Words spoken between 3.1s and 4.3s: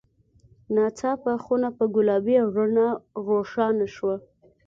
روښانه شوه.